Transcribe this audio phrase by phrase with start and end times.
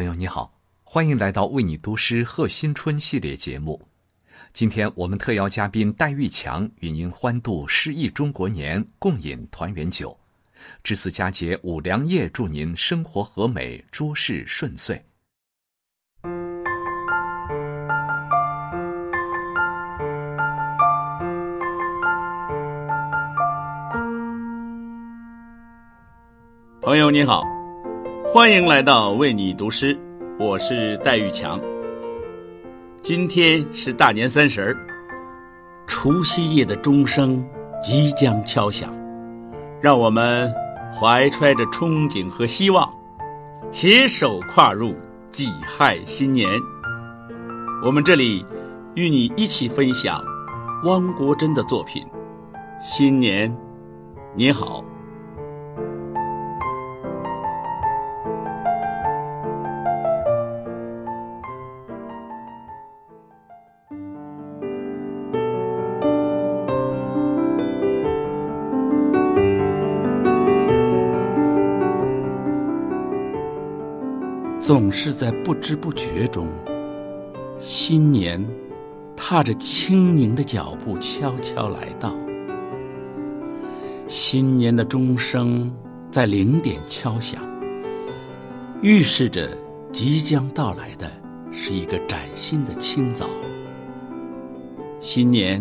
[0.00, 0.50] 朋友你好，
[0.82, 3.78] 欢迎来到为你读诗贺新春系列节目。
[4.54, 10.18] 今天我们特邀嘉宾戴玉强与您欢度诗意中国年，共饮团圆酒。
[10.82, 15.04] 至此佳节五粮液，祝您生活和美，诸事顺遂。
[26.80, 27.42] 朋友你好，
[28.32, 29.98] 欢迎来到为你读诗，
[30.38, 31.60] 我是戴玉强。
[33.02, 34.76] 今天是大年三十儿，
[35.88, 37.44] 除夕夜的钟声
[37.82, 38.94] 即将敲响，
[39.80, 40.48] 让我们
[40.94, 42.88] 怀揣着憧憬和希望，
[43.72, 44.94] 携手跨入
[45.32, 46.48] 己亥新年。
[47.84, 48.46] 我们这里
[48.94, 50.22] 与你一起分享
[50.84, 52.04] 汪国真的作品
[52.80, 53.52] 《新年
[54.36, 54.80] 你好》。
[74.70, 76.46] 总是在不知不觉中，
[77.58, 78.40] 新年
[79.16, 82.14] 踏着轻盈的脚步悄悄来到。
[84.06, 85.74] 新年的钟声
[86.12, 87.42] 在零点敲响，
[88.80, 89.58] 预示着
[89.90, 91.10] 即将到来的
[91.50, 93.26] 是一个崭新的清早。
[95.00, 95.60] 新年，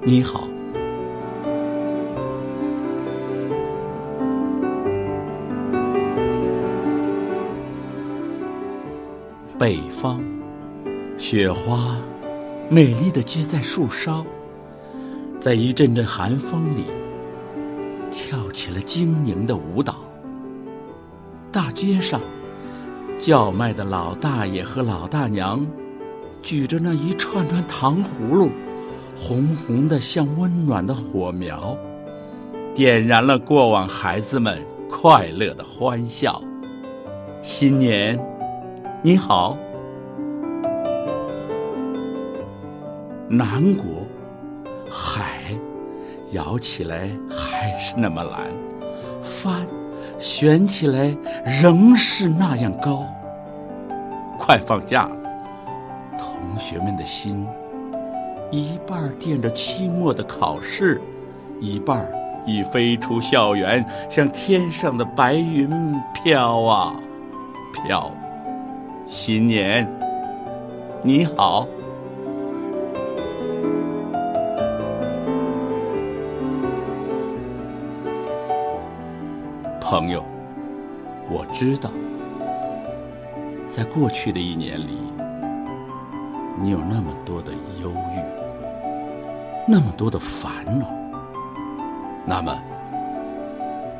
[0.00, 0.48] 你好。
[9.56, 10.20] 北方，
[11.16, 11.96] 雪花
[12.68, 14.26] 美丽的结在树梢，
[15.38, 16.86] 在一阵阵寒风里，
[18.10, 19.94] 跳起了晶莹的舞蹈。
[21.52, 22.20] 大街上，
[23.16, 25.64] 叫卖的老大爷和老大娘，
[26.42, 28.50] 举着那一串串糖葫芦，
[29.14, 31.78] 红红的像温暖的火苗，
[32.74, 36.42] 点燃了过往孩子们快乐的欢笑。
[37.40, 38.33] 新年。
[39.06, 39.54] 你好，
[43.28, 43.84] 南国
[44.90, 45.42] 海
[46.30, 48.50] 摇起来还是那么蓝，
[49.22, 49.66] 帆
[50.18, 51.14] 悬起来
[51.62, 53.04] 仍是那样高。
[54.38, 55.16] 快放假了，
[56.16, 57.46] 同学们的心
[58.50, 60.98] 一半惦着期末的考试，
[61.60, 62.10] 一半
[62.46, 65.68] 已飞出校园，向天上的白云
[66.14, 66.96] 飘啊
[67.74, 68.10] 飘。
[69.06, 69.86] 新年，
[71.02, 71.68] 你好，
[79.80, 80.24] 朋友。
[81.30, 81.90] 我知道，
[83.70, 84.98] 在过去的一年里，
[86.58, 88.18] 你有那么多的忧郁，
[89.68, 90.86] 那么多的烦恼。
[92.26, 92.58] 那么，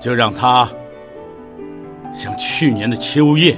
[0.00, 0.68] 就让它
[2.14, 3.56] 像去年的秋叶。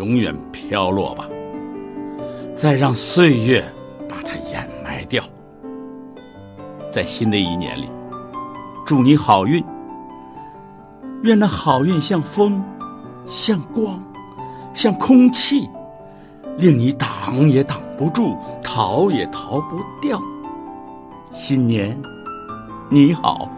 [0.00, 1.28] 永远飘落吧，
[2.56, 3.62] 再让岁月
[4.08, 5.22] 把它掩埋掉。
[6.90, 7.86] 在新的一年里，
[8.86, 9.62] 祝你好运。
[11.22, 12.64] 愿那好运像风，
[13.26, 14.02] 像光，
[14.72, 15.68] 像空气，
[16.56, 20.18] 令你挡也挡不住，逃也逃不掉。
[21.34, 21.94] 新年，
[22.88, 23.50] 你好，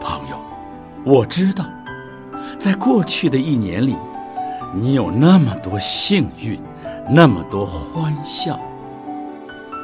[0.00, 0.36] 朋友，
[1.04, 1.64] 我知道。
[2.62, 3.96] 在过去的一年里，
[4.72, 6.56] 你有那么多幸运，
[7.10, 8.56] 那么多欢笑。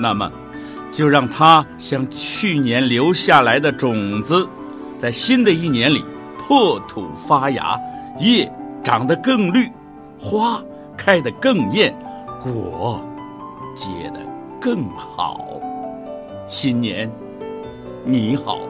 [0.01, 0.31] 那么，
[0.93, 4.49] 就让它像去年留下来的种子，
[4.97, 6.05] 在新的一年里
[6.39, 7.77] 破土发芽，
[8.21, 8.49] 叶
[8.85, 9.69] 长得更绿，
[10.17, 10.63] 花
[10.97, 11.93] 开得更艳，
[12.41, 13.05] 果
[13.75, 14.21] 结得
[14.61, 15.45] 更好。
[16.47, 17.11] 新年，
[18.05, 18.61] 你好。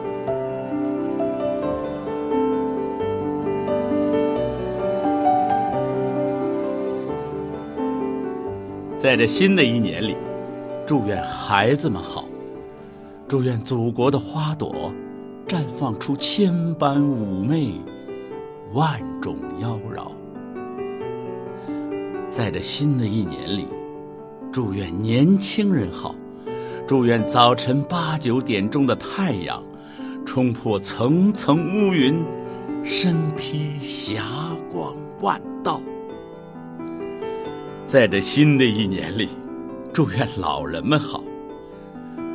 [9.01, 10.13] 在这新的一年里，
[10.85, 12.25] 祝愿孩子们好，
[13.29, 14.91] 祝愿祖国的花朵
[15.47, 17.79] 绽放出千般妩媚，
[18.73, 20.11] 万种妖娆。
[22.29, 23.65] 在这新的一年里，
[24.51, 26.13] 祝愿年轻人好，
[26.85, 29.63] 祝愿早晨八九点钟的太阳
[30.25, 32.21] 冲破层层乌云，
[32.83, 34.25] 身披霞
[34.69, 35.79] 光万道。
[37.89, 39.29] 在这新的一年里，
[39.91, 41.23] 祝愿老人们好，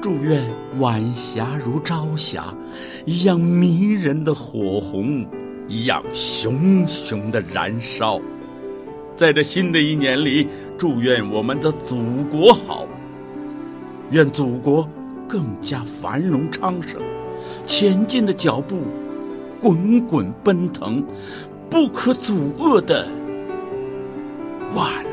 [0.03, 0.43] 祝愿
[0.81, 2.53] 晚霞如朝霞
[3.06, 5.25] 一样迷人的火红，
[5.69, 8.21] 一样熊熊的燃烧。
[9.15, 12.85] 在这新的一年里，祝愿我们的祖国好，
[14.11, 14.89] 愿祖国
[15.29, 17.01] 更加繁荣昌盛，
[17.65, 18.79] 前进的脚步
[19.61, 21.01] 滚滚奔腾，
[21.71, 23.06] 不可阻遏的
[24.75, 25.04] 万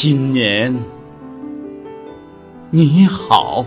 [0.00, 0.72] 新年
[2.70, 3.66] 你好。